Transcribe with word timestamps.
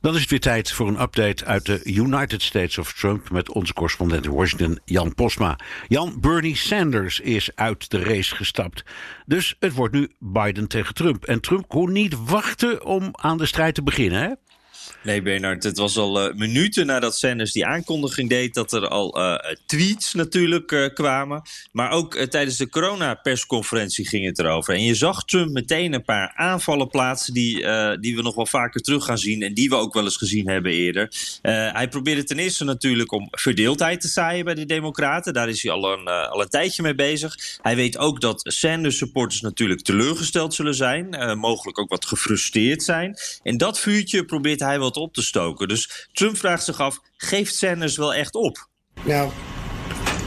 Dan 0.00 0.14
is 0.14 0.20
het 0.20 0.30
weer 0.30 0.40
tijd 0.40 0.72
voor 0.72 0.88
een 0.88 1.00
update 1.00 1.44
uit 1.44 1.66
de 1.66 1.80
United 1.84 2.42
States 2.42 2.78
of 2.78 2.92
Trump 2.92 3.30
met 3.30 3.52
onze 3.52 3.72
correspondent 3.72 4.24
in 4.24 4.32
Washington, 4.32 4.78
Jan 4.84 5.14
Posma. 5.14 5.58
Jan, 5.88 6.20
Bernie 6.20 6.56
Sanders 6.56 7.20
is 7.20 7.50
uit 7.54 7.90
de 7.90 8.02
race 8.02 8.36
gestapt. 8.36 8.84
Dus 9.26 9.56
het 9.58 9.74
wordt 9.74 9.94
nu 9.94 10.10
Biden 10.18 10.68
tegen 10.68 10.94
Trump. 10.94 11.24
En 11.24 11.40
Trump 11.40 11.68
kon 11.68 11.92
niet 11.92 12.24
wachten 12.24 12.84
om 12.84 13.08
aan 13.12 13.38
de 13.38 13.46
strijd 13.46 13.74
te 13.74 13.82
beginnen, 13.82 14.20
hè? 14.20 14.32
Nee, 15.02 15.22
Bernard, 15.22 15.62
het 15.62 15.78
was 15.78 15.96
al 15.96 16.28
uh, 16.28 16.34
minuten 16.34 16.86
nadat 16.86 17.16
Sanders 17.16 17.52
die 17.52 17.66
aankondiging 17.66 18.28
deed... 18.28 18.54
dat 18.54 18.72
er 18.72 18.88
al 18.88 19.18
uh, 19.18 19.34
tweets 19.66 20.14
natuurlijk 20.14 20.90
kwamen. 20.94 21.42
Maar 21.72 21.90
ook 21.90 22.14
tijdens 22.16 22.56
de 22.56 22.68
coronapersconferentie 22.68 24.08
ging 24.08 24.26
het 24.26 24.38
erover. 24.38 24.74
En 24.74 24.82
je 24.82 24.94
zag 24.94 25.24
Trump 25.24 25.50
meteen 25.50 25.92
een 25.92 26.04
paar 26.04 26.32
aanvallen 26.34 26.88
plaatsen... 26.88 27.34
Die, 27.34 27.54
die 28.00 28.16
we 28.16 28.22
nog 28.22 28.34
wel 28.34 28.46
vaker 28.46 28.80
terug 28.80 29.04
gaan 29.04 29.18
zien... 29.18 29.42
en 29.42 29.54
die 29.54 29.68
we 29.68 29.74
ook 29.74 29.94
wel 29.94 30.04
eens 30.04 30.16
gezien 30.16 30.48
hebben 30.48 30.72
eerder. 30.72 31.12
hij 31.72 31.88
probeerde 31.88 32.24
ten 32.24 32.38
eerste 32.38 32.64
natuurlijk 32.64 33.12
om 33.12 33.28
verdeeldheid 33.30 34.00
te 34.00 34.08
zaaien 34.08 34.44
bij 34.44 34.54
de 34.54 34.66
Democraten. 34.66 35.32
Daar 35.32 35.48
is 35.48 35.62
hij 35.62 35.72
al 35.72 35.92
een, 35.92 36.08
al 36.08 36.42
een 36.42 36.48
tijdje 36.48 36.82
mee 36.82 36.94
bezig. 36.94 37.34
Hij 37.62 37.76
weet 37.76 37.98
ook 37.98 38.20
dat 38.20 38.40
Sanders-supporters 38.42 39.40
natuurlijk 39.40 39.80
teleurgesteld 39.80 40.54
zullen 40.54 40.74
zijn. 40.74 41.38
mogelijk 41.38 41.78
ook 41.78 41.90
wat 41.90 42.06
gefrustreerd 42.06 42.82
zijn. 42.82 43.16
En 43.42 43.56
dat 43.56 43.78
vuurtje 43.78 44.24
probeert 44.24 44.60
hij 44.60 44.78
wel 44.80 44.90
op 44.90 45.14
te 45.14 45.22
stoken. 45.22 45.68
Dus 45.68 46.08
Trump 46.12 46.36
vraagt 46.36 46.64
zich 46.64 46.80
af: 46.80 46.98
geeft 47.16 47.54
Sanders 47.54 47.96
wel 47.96 48.14
echt 48.14 48.34
op? 48.34 48.68
Now, 49.02 49.32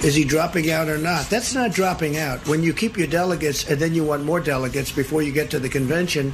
is 0.02 0.16
he 0.16 0.26
dropping 0.26 0.74
out 0.74 0.88
or 0.88 1.00
not? 1.00 1.30
That's 1.30 1.54
not 1.54 1.74
dropping 1.74 2.18
out. 2.18 2.48
When 2.48 2.62
you 2.62 2.74
keep 2.74 2.96
your 2.96 3.10
delegates 3.10 3.70
and 3.70 3.80
then 3.80 3.94
you 3.94 4.06
want 4.08 4.24
more 4.24 4.42
delegates 4.42 4.94
before 4.94 5.24
you 5.24 5.34
get 5.34 5.50
to 5.50 5.60
the 5.60 5.70
convention, 5.70 6.34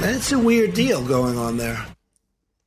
that's 0.00 0.32
a 0.32 0.38
weird 0.38 0.74
deal 0.74 1.02
going 1.02 1.38
on 1.38 1.56
there. 1.56 1.86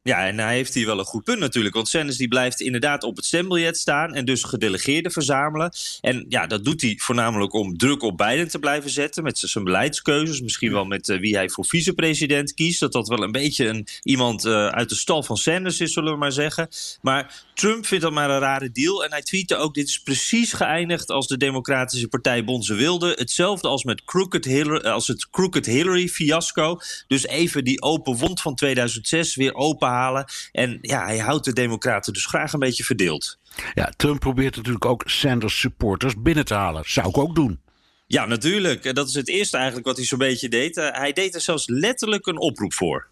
Ja, 0.09 0.27
en 0.27 0.39
hij 0.39 0.55
heeft 0.55 0.73
hier 0.73 0.85
wel 0.85 0.99
een 0.99 1.05
goed 1.05 1.23
punt 1.23 1.39
natuurlijk. 1.39 1.75
Want 1.75 1.87
Sanders 1.87 2.17
die 2.17 2.27
blijft 2.27 2.61
inderdaad 2.61 3.03
op 3.03 3.15
het 3.15 3.25
stembiljet 3.25 3.77
staan 3.77 4.13
en 4.13 4.25
dus 4.25 4.43
gedelegeerden 4.43 5.11
verzamelen. 5.11 5.71
En 6.01 6.25
ja, 6.29 6.47
dat 6.47 6.65
doet 6.65 6.81
hij 6.81 6.95
voornamelijk 7.01 7.53
om 7.53 7.77
druk 7.77 8.03
op 8.03 8.17
Biden 8.17 8.47
te 8.47 8.59
blijven 8.59 8.89
zetten 8.89 9.23
met 9.23 9.39
zijn 9.39 9.63
beleidskeuzes. 9.63 10.41
Misschien 10.41 10.71
wel 10.71 10.85
met 10.85 11.07
uh, 11.07 11.19
wie 11.19 11.35
hij 11.35 11.49
voor 11.49 11.65
vicepresident 11.65 12.53
kiest. 12.53 12.79
Dat 12.79 12.91
dat 12.91 13.07
wel 13.07 13.23
een 13.23 13.31
beetje 13.31 13.67
een, 13.67 13.87
iemand 14.03 14.45
uh, 14.45 14.67
uit 14.67 14.89
de 14.89 14.95
stal 14.95 15.23
van 15.23 15.37
Sanders 15.37 15.79
is, 15.79 15.93
zullen 15.93 16.13
we 16.13 16.19
maar 16.19 16.31
zeggen. 16.31 16.67
Maar 17.01 17.45
Trump 17.53 17.85
vindt 17.85 18.03
dat 18.03 18.13
maar 18.13 18.29
een 18.29 18.39
rare 18.39 18.71
deal. 18.71 19.03
En 19.03 19.11
hij 19.11 19.21
tweette 19.21 19.55
ook: 19.55 19.73
dit 19.73 19.87
is 19.87 19.99
precies 19.99 20.53
geëindigd 20.53 21.09
als 21.09 21.27
de 21.27 21.37
Democratische 21.37 22.07
Partij 22.07 22.43
Bonze 22.43 22.73
wilde. 22.73 23.15
Hetzelfde 23.17 23.67
als 23.67 23.83
met 23.83 24.03
Crooked 24.03 24.45
Hillary, 24.45 24.87
als 24.87 25.07
het 25.07 25.29
Crooked 25.29 25.65
Hillary 25.65 26.07
fiasco. 26.07 26.79
Dus 27.07 27.27
even 27.27 27.63
die 27.63 27.81
open 27.81 28.15
wond 28.15 28.41
van 28.41 28.55
2006 28.55 29.35
weer 29.35 29.53
openhalen. 29.99 30.25
En 30.51 30.77
ja, 30.81 31.05
hij 31.05 31.17
houdt 31.17 31.45
de 31.45 31.53
Democraten 31.53 32.13
dus 32.13 32.25
graag 32.25 32.53
een 32.53 32.59
beetje 32.59 32.83
verdeeld. 32.83 33.39
Ja, 33.73 33.93
Trump 33.97 34.19
probeert 34.19 34.55
natuurlijk 34.55 34.85
ook 34.85 35.03
Sanders 35.05 35.59
supporters 35.59 36.13
binnen 36.21 36.45
te 36.45 36.53
halen. 36.53 36.83
Zou 36.85 37.07
ik 37.09 37.17
ook 37.17 37.35
doen. 37.35 37.59
Ja, 38.07 38.25
natuurlijk. 38.25 38.95
Dat 38.95 39.07
is 39.07 39.13
het 39.13 39.27
eerste 39.27 39.57
eigenlijk 39.57 39.87
wat 39.87 39.97
hij 39.97 40.05
zo'n 40.05 40.17
beetje 40.17 40.49
deed. 40.49 40.77
Uh, 40.77 40.87
hij 40.91 41.13
deed 41.13 41.35
er 41.35 41.41
zelfs 41.41 41.67
letterlijk 41.67 42.27
een 42.27 42.39
oproep 42.39 42.73
voor. 42.73 43.07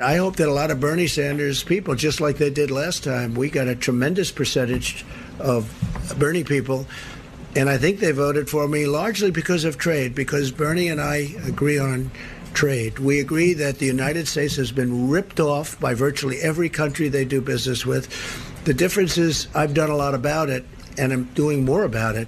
I 0.00 0.18
hope 0.18 0.36
that 0.36 0.46
a 0.46 0.52
lot 0.52 0.70
of 0.70 0.78
Bernie 0.78 1.08
Sanders 1.08 1.64
people, 1.64 1.96
just 1.96 2.20
like 2.20 2.38
they 2.38 2.52
did 2.52 2.70
last 2.70 3.02
time, 3.02 3.38
we 3.38 3.48
got 3.48 3.66
a 3.66 3.74
tremendous 3.74 4.32
percentage 4.32 5.04
of 5.38 5.64
Bernie 6.18 6.44
people. 6.44 6.84
And 7.56 7.68
I 7.68 7.78
think 7.78 7.98
they 7.98 8.14
voted 8.14 8.48
for 8.48 8.68
me 8.68 8.86
largely 8.86 9.30
because 9.30 9.68
of 9.68 9.76
trade, 9.76 10.14
because 10.14 10.52
Bernie 10.52 10.90
and 10.90 11.00
I 11.00 11.34
agree 11.48 11.80
on 11.80 12.10
trade. 12.58 12.98
We 12.98 13.20
agree 13.20 13.54
that 13.54 13.78
the 13.78 13.86
United 13.86 14.26
States 14.26 14.56
has 14.56 14.72
been 14.72 15.08
ripped 15.08 15.38
off 15.38 15.78
by 15.78 15.94
virtually 15.94 16.40
every 16.40 16.68
country 16.68 17.08
they 17.08 17.24
do 17.24 17.40
business 17.40 17.86
with. 17.86 18.08
The 18.64 18.74
difference 18.74 19.16
is 19.16 19.46
I've 19.54 19.74
done 19.74 19.90
a 19.90 19.96
lot 19.96 20.12
about 20.12 20.50
it, 20.50 20.66
and 20.98 21.12
I'm 21.12 21.24
doing 21.34 21.64
more 21.64 21.84
about 21.84 22.16
it. 22.16 22.26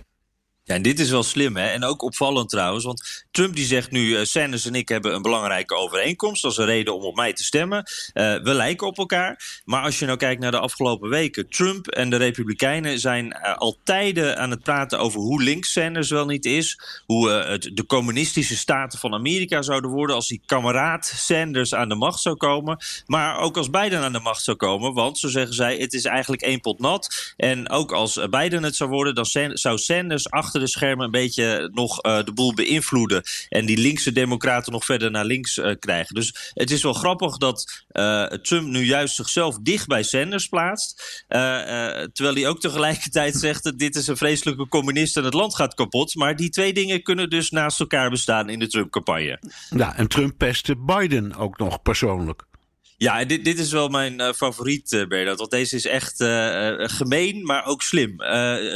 Ja, 0.71 0.77
en 0.77 0.83
dit 0.83 1.01
is 1.01 1.11
wel 1.11 1.23
slim, 1.23 1.57
hè? 1.57 1.67
En 1.67 1.85
ook 1.85 2.03
opvallend 2.03 2.49
trouwens. 2.49 2.85
Want 2.85 3.27
Trump 3.31 3.55
die 3.55 3.65
zegt 3.65 3.91
nu: 3.91 4.07
uh, 4.07 4.25
Sanders 4.25 4.67
en 4.67 4.75
ik 4.75 4.89
hebben 4.89 5.15
een 5.15 5.23
belangrijke 5.23 5.75
overeenkomst. 5.75 6.43
Dat 6.43 6.51
is 6.53 6.57
een 6.57 6.65
reden 6.65 6.95
om 6.95 7.03
op 7.03 7.17
mij 7.17 7.33
te 7.33 7.45
stemmen. 7.45 7.79
Uh, 7.79 8.43
we 8.43 8.55
lijken 8.55 8.87
op 8.87 8.99
elkaar. 8.99 9.61
Maar 9.65 9.83
als 9.83 9.99
je 9.99 10.07
nou 10.07 10.19
kijkt 10.19 10.41
naar 10.41 10.51
de 10.51 10.59
afgelopen 10.59 11.09
weken. 11.09 11.49
Trump 11.49 11.87
en 11.87 12.11
de 12.11 12.17
Republikeinen 12.17 12.99
zijn 12.99 13.27
uh, 13.27 13.57
al 13.57 13.79
tijden 13.85 14.39
aan 14.39 14.51
het 14.51 14.63
praten 14.63 14.99
over 14.99 15.21
hoe 15.21 15.43
links 15.43 15.73
Sanders 15.73 16.11
wel 16.11 16.27
niet 16.27 16.45
is. 16.45 16.81
Hoe 17.07 17.31
het 17.31 17.71
de 17.75 17.87
communistische 17.87 18.57
staten 18.57 18.99
van 18.99 19.15
Amerika 19.15 19.63
zouden 19.63 19.91
worden. 19.91 20.17
als 20.17 20.29
die 20.29 20.43
kameraad 20.47 21.13
Sanders 21.17 21.75
aan 21.75 21.89
de 21.89 21.95
macht 21.95 22.21
zou 22.21 22.37
komen. 22.37 22.79
Maar 23.07 23.39
ook 23.39 23.57
als 23.57 23.71
Biden 23.71 24.01
aan 24.01 24.13
de 24.13 24.21
macht 24.21 24.43
zou 24.43 24.57
komen. 24.57 24.95
Want 24.95 25.19
zo 25.19 25.29
zeggen 25.29 25.55
zij: 25.55 25.77
het 25.77 25.93
is 25.93 26.05
eigenlijk 26.05 26.43
één 26.43 26.61
pot 26.61 26.79
nat. 26.79 27.35
En 27.37 27.71
ook 27.71 27.93
als 27.93 28.29
Biden 28.31 28.63
het 28.63 28.77
zou 28.77 28.91
worden, 28.91 29.15
dan 29.15 29.27
zou 29.53 29.79
Sanders 29.79 30.31
achter 30.31 30.60
de 30.61 30.69
schermen 30.69 31.05
een 31.05 31.11
beetje 31.11 31.71
nog 31.73 32.05
uh, 32.07 32.25
de 32.25 32.33
boel 32.33 32.55
beïnvloeden. 32.55 33.23
En 33.49 33.67
die 33.67 33.79
linkse 33.79 34.13
democraten 34.13 34.73
nog 34.73 34.85
verder 34.85 35.11
naar 35.11 35.25
links 35.25 35.57
uh, 35.57 35.75
krijgen. 35.79 36.15
Dus 36.15 36.53
het 36.55 36.71
is 36.71 36.83
wel 36.83 36.93
grappig 36.93 37.37
dat 37.37 37.85
Trump 38.43 38.69
nu 38.69 38.85
juist 38.85 39.15
zichzelf 39.15 39.59
dicht 39.63 39.87
bij 39.87 40.03
Sanders 40.03 40.47
plaatst. 40.47 41.25
terwijl 42.13 42.35
hij 42.35 42.49
ook 42.49 42.61
tegelijkertijd 42.61 43.35
zegt 43.47 43.65
dat 43.65 43.79
dit 43.79 43.97
is 43.97 44.07
een 44.07 44.17
vreselijke 44.17 44.69
communist 44.69 45.17
en 45.17 45.25
het 45.25 45.35
land 45.35 45.55
gaat 45.55 45.75
kapot. 45.75 46.15
Maar 46.15 46.37
die 46.37 46.51
twee 46.51 46.73
dingen 46.73 47.03
kunnen 47.03 47.31
dus 47.31 47.51
naast 47.51 47.81
elkaar 47.81 48.11
bestaan 48.11 48.49
in 48.49 48.59
de 48.59 48.69
Trump-campagne. 48.69 49.39
Ja, 49.71 49.97
en 49.97 50.09
Trump 50.09 50.39
pestte 50.39 50.77
Biden 50.77 51.35
ook 51.35 51.59
nog 51.59 51.83
persoonlijk. 51.83 52.49
Ja, 53.03 53.25
dit, 53.25 53.45
dit 53.45 53.59
is 53.59 53.73
wel 53.73 53.89
mijn 53.89 54.21
uh, 54.21 54.33
favoriet, 54.33 54.93
uh, 54.93 55.07
Bernard. 55.07 55.39
Want 55.39 55.51
deze 55.51 55.77
is 55.77 55.87
echt 55.87 56.21
uh, 56.21 56.73
gemeen, 56.77 57.45
maar 57.45 57.67
ook 57.67 57.83
slim. 57.83 58.23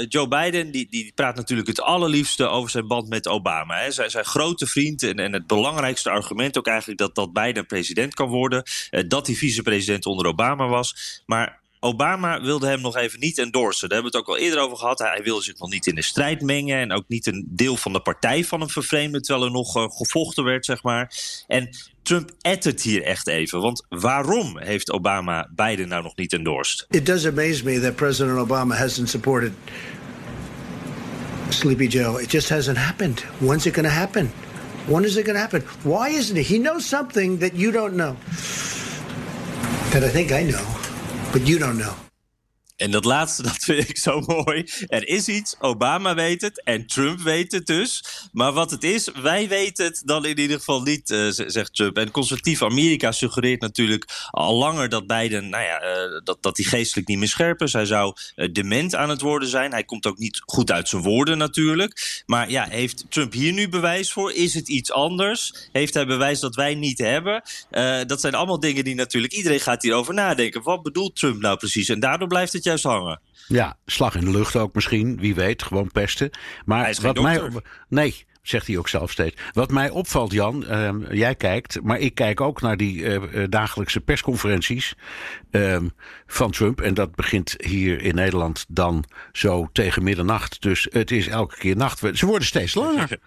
Joe 0.08 0.28
Biden 0.28 0.70
die, 0.70 0.86
die 0.90 1.12
praat 1.14 1.36
natuurlijk 1.36 1.68
het 1.68 1.80
allerliefste 1.80 2.46
over 2.46 2.70
zijn 2.70 2.86
band 2.86 3.08
met 3.08 3.28
Obama. 3.28 3.78
Hè. 3.78 3.90
Zijn, 3.90 4.10
zijn 4.10 4.24
grote 4.24 4.66
vriend 4.66 5.02
en, 5.02 5.18
en 5.18 5.32
het 5.32 5.46
belangrijkste 5.46 6.10
argument 6.10 6.58
ook 6.58 6.66
eigenlijk... 6.66 6.98
dat, 6.98 7.14
dat 7.14 7.32
Biden 7.32 7.66
president 7.66 8.14
kan 8.14 8.28
worden. 8.28 8.62
dat 9.08 9.26
hij 9.26 9.36
vicepresident 9.36 10.06
onder 10.06 10.26
Obama 10.26 10.68
was. 10.68 11.22
Maar 11.26 11.60
Obama 11.84 12.40
wilde 12.40 12.66
hem 12.66 12.80
nog 12.80 12.96
even 12.96 13.20
niet 13.20 13.38
endorsen. 13.38 13.88
Daar 13.88 14.02
hebben 14.02 14.12
we 14.12 14.18
het 14.18 14.28
ook 14.28 14.36
al 14.36 14.42
eerder 14.42 14.60
over 14.60 14.76
gehad. 14.76 14.98
Hij 14.98 15.20
wilde 15.22 15.42
zich 15.42 15.58
nog 15.58 15.70
niet 15.70 15.86
in 15.86 15.94
de 15.94 16.02
strijd 16.02 16.40
mengen. 16.40 16.78
En 16.78 16.92
ook 16.92 17.04
niet 17.08 17.26
een 17.26 17.46
deel 17.48 17.76
van 17.76 17.92
de 17.92 18.00
partij 18.00 18.44
van 18.44 18.60
hem 18.60 18.68
vervreemden. 18.68 19.22
Terwijl 19.22 19.44
er 19.44 19.52
nog 19.52 19.76
uh, 19.76 19.84
gevochten 19.88 20.44
werd, 20.44 20.64
zeg 20.64 20.82
maar. 20.82 21.14
En 21.46 21.68
Trump 22.02 22.30
ettert 22.40 22.82
hier 22.82 23.02
echt 23.02 23.28
even. 23.28 23.60
Want 23.60 23.86
waarom 23.88 24.58
heeft 24.58 24.92
Obama 24.92 25.48
Biden 25.54 25.88
nou 25.88 26.02
nog 26.02 26.16
niet 26.16 26.32
endorsed? 26.32 26.86
It 26.90 27.06
does 27.06 27.26
amaze 27.26 27.64
me 27.64 27.80
that 27.80 27.96
President 27.96 28.38
Obama 28.38 28.74
hasn't 28.76 29.08
supported 29.08 29.52
Sleepy 31.48 31.86
Joe. 31.86 32.22
It 32.22 32.30
just 32.30 32.48
hasn't 32.48 32.78
happened. 32.78 33.24
When's 33.38 33.66
it 33.66 33.74
going 33.74 33.88
to 33.88 33.94
happen? 33.94 34.32
When 34.86 35.04
is 35.04 35.16
it 35.16 35.24
going 35.24 35.36
to 35.36 35.40
happen? 35.40 35.62
Why 35.82 36.16
isn't 36.16 36.36
it? 36.36 36.46
He 36.46 36.58
knows 36.58 36.88
something 36.88 37.38
that 37.38 37.54
you 37.54 37.72
don't 37.72 37.94
know. 37.94 38.16
That 39.90 40.02
I 40.02 40.08
think 40.08 40.30
I 40.30 40.42
know. 40.50 40.83
But 41.34 41.48
you 41.48 41.58
don't 41.58 41.76
know. 41.78 42.03
En 42.76 42.90
dat 42.90 43.04
laatste, 43.04 43.42
dat 43.52 43.56
vind 43.58 43.88
ik 43.88 43.98
zo 43.98 44.20
mooi. 44.20 44.68
Er 44.86 45.08
is 45.08 45.28
iets, 45.28 45.56
Obama 45.60 46.14
weet 46.14 46.40
het 46.40 46.62
en 46.62 46.86
Trump 46.86 47.20
weet 47.20 47.52
het 47.52 47.66
dus. 47.66 48.04
Maar 48.32 48.52
wat 48.52 48.70
het 48.70 48.84
is, 48.84 49.08
wij 49.22 49.48
weten 49.48 49.84
het 49.84 50.02
dan 50.04 50.24
in 50.24 50.38
ieder 50.38 50.58
geval 50.58 50.82
niet, 50.82 51.10
uh, 51.10 51.26
zegt 51.30 51.74
Trump. 51.74 51.96
En 51.96 52.10
conservatief 52.10 52.62
Amerika 52.62 53.12
suggereert 53.12 53.60
natuurlijk 53.60 54.04
al 54.30 54.54
langer 54.54 54.88
dat 54.88 55.06
Biden, 55.06 55.48
nou 55.48 55.64
ja, 55.64 55.82
uh, 55.82 56.20
dat, 56.24 56.38
dat 56.40 56.56
hij 56.56 56.66
geestelijk 56.66 57.08
niet 57.08 57.18
meer 57.18 57.28
scherp 57.28 57.62
is. 57.62 57.72
Hij 57.72 57.86
zou 57.86 58.14
uh, 58.36 58.52
dement 58.52 58.94
aan 58.94 59.08
het 59.08 59.20
worden 59.20 59.48
zijn. 59.48 59.72
Hij 59.72 59.84
komt 59.84 60.06
ook 60.06 60.18
niet 60.18 60.42
goed 60.44 60.70
uit 60.70 60.88
zijn 60.88 61.02
woorden 61.02 61.38
natuurlijk. 61.38 62.22
Maar 62.26 62.50
ja, 62.50 62.66
heeft 62.68 63.04
Trump 63.08 63.32
hier 63.32 63.52
nu 63.52 63.68
bewijs 63.68 64.12
voor? 64.12 64.32
Is 64.32 64.54
het 64.54 64.68
iets 64.68 64.92
anders? 64.92 65.68
Heeft 65.72 65.94
hij 65.94 66.06
bewijs 66.06 66.40
dat 66.40 66.54
wij 66.54 66.74
niet 66.74 66.98
hebben? 66.98 67.42
dat 68.06 68.20
zijn 68.20 68.34
allemaal 68.34 68.60
dingen 68.60 68.84
die 68.84 68.94
natuurlijk, 68.94 69.32
iedereen 69.32 69.60
gaat 69.60 69.82
hierover 69.82 70.14
nadenken. 70.14 70.62
Wat 70.62 70.82
bedoelt 70.82 71.16
Trump 71.16 71.40
nou 71.40 71.56
precies? 71.56 71.88
En 71.88 72.00
daardoor 72.00 72.28
blijft 72.28 72.52
het 72.52 72.64
juist 72.64 72.73
hangen. 72.82 73.20
Ja, 73.48 73.76
slag 73.86 74.14
in 74.14 74.24
de 74.24 74.30
lucht 74.30 74.56
ook 74.56 74.74
misschien, 74.74 75.16
wie 75.18 75.34
weet, 75.34 75.62
gewoon 75.62 75.90
pesten. 75.92 76.30
Maar 76.64 76.96
wat 77.00 77.20
mij, 77.20 77.50
nee, 77.88 78.26
zegt 78.44 78.66
hij 78.66 78.78
ook 78.78 78.88
zelf 78.88 79.10
steeds. 79.10 79.36
Wat 79.52 79.70
mij 79.70 79.90
opvalt, 79.90 80.32
Jan, 80.32 80.66
ehm, 80.66 81.14
jij 81.14 81.34
kijkt, 81.34 81.82
maar 81.82 81.98
ik 81.98 82.14
kijk 82.14 82.40
ook 82.40 82.60
naar 82.60 82.76
die 82.76 83.04
eh, 83.04 83.14
eh, 83.14 83.50
dagelijkse 83.50 84.00
persconferenties 84.00 84.94
ehm, 85.50 85.88
van 86.26 86.50
Trump. 86.50 86.80
En 86.80 86.94
dat 86.94 87.14
begint 87.14 87.54
hier 87.64 88.02
in 88.02 88.14
Nederland 88.14 88.64
dan 88.68 89.04
zo 89.32 89.68
tegen 89.72 90.02
middernacht. 90.02 90.62
Dus 90.62 90.86
het 90.90 91.10
is 91.10 91.26
elke 91.26 91.56
keer 91.56 91.76
nacht. 91.76 92.00
Ze 92.12 92.26
worden 92.26 92.46
steeds 92.46 92.74
langer. 92.74 93.18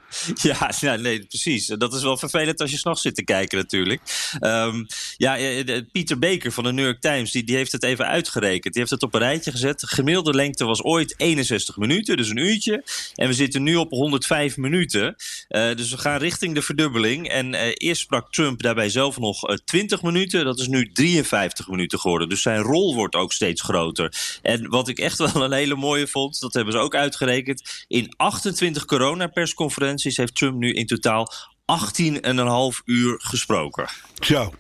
ja, 0.79 0.95
nee, 0.95 1.25
precies. 1.25 1.65
Dat 1.65 1.93
is 1.93 2.03
wel 2.03 2.17
vervelend 2.17 2.61
als 2.61 2.71
je 2.71 2.77
s'nachts 2.77 3.01
zit 3.01 3.15
te 3.15 3.23
kijken 3.23 3.57
natuurlijk. 3.57 4.01
Um, 4.41 4.85
ja, 5.17 5.37
eh, 5.37 5.81
Pieter 5.91 6.19
Baker 6.19 6.51
van 6.51 6.63
de 6.63 6.73
New 6.73 6.85
York 6.85 7.01
Times, 7.01 7.31
die, 7.31 7.43
die 7.43 7.55
heeft 7.55 7.71
het 7.71 7.83
even 7.83 8.07
uitgerekend. 8.07 8.73
Die 8.73 8.81
heeft 8.81 8.93
het 8.93 9.03
op 9.03 9.13
een 9.13 9.19
rijtje 9.19 9.51
gezet. 9.51 9.79
De 9.79 9.87
gemiddelde 9.87 10.33
lengte 10.33 10.65
was 10.65 10.83
ooit 10.83 11.13
61 11.17 11.77
minuten, 11.77 12.17
dus 12.17 12.29
een 12.29 12.37
uurtje. 12.37 12.83
En 13.15 13.27
we 13.27 13.33
zitten 13.33 13.63
nu 13.63 13.75
op 13.75 13.89
105 13.89 14.57
Uh, 15.07 15.75
dus 15.75 15.91
we 15.91 15.97
gaan 15.97 16.19
richting 16.19 16.53
de 16.53 16.61
verdubbeling. 16.61 17.29
En 17.29 17.53
uh, 17.53 17.61
eerst 17.73 18.01
sprak 18.01 18.31
Trump 18.31 18.61
daarbij 18.61 18.89
zelf 18.89 19.19
nog 19.19 19.49
uh, 19.49 19.55
20 19.55 20.01
minuten. 20.01 20.45
Dat 20.45 20.59
is 20.59 20.67
nu 20.67 20.91
53 20.91 21.67
minuten 21.67 21.99
geworden. 21.99 22.29
Dus 22.29 22.41
zijn 22.41 22.61
rol 22.61 22.95
wordt 22.95 23.15
ook 23.15 23.33
steeds 23.33 23.61
groter. 23.61 24.39
En 24.41 24.69
wat 24.69 24.87
ik 24.87 24.99
echt 24.99 25.17
wel 25.33 25.43
een 25.43 25.53
hele 25.53 25.75
mooie 25.75 26.07
vond, 26.07 26.39
dat 26.39 26.53
hebben 26.53 26.73
ze 26.73 26.79
ook 26.79 26.95
uitgerekend. 26.95 27.85
In 27.87 28.13
28 28.17 28.85
coronapersconferenties 28.85 30.17
heeft 30.17 30.35
Trump 30.35 30.57
nu 30.57 30.73
in 30.73 30.85
totaal 30.85 31.31
18,5 31.67 32.83
uur 32.85 33.19
gesproken. 33.23 33.89
Zo. 34.19 34.53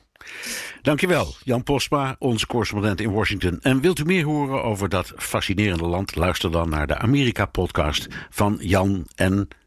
Dankjewel, 0.81 1.35
Jan 1.43 1.63
Postma, 1.63 2.15
onze 2.19 2.47
correspondent 2.47 3.01
in 3.01 3.11
Washington. 3.11 3.59
En 3.61 3.81
wilt 3.81 3.99
u 3.99 4.03
meer 4.03 4.23
horen 4.23 4.63
over 4.63 4.89
dat 4.89 5.13
fascinerende 5.17 5.87
land? 5.87 6.15
Luister 6.15 6.51
dan 6.51 6.69
naar 6.69 6.87
de 6.87 6.97
Amerika-podcast 6.97 8.07
van 8.29 8.57
Jan 8.61 9.07
en 9.15 9.47